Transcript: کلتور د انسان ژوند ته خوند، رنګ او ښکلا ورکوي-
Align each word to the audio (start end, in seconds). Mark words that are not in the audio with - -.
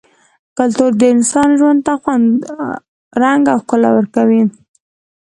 کلتور 0.57 0.91
د 0.97 1.03
انسان 1.15 1.49
ژوند 1.59 1.79
ته 1.85 1.93
خوند، 2.01 2.27
رنګ 3.21 3.43
او 3.53 3.57
ښکلا 3.63 3.89
ورکوي- 3.93 4.41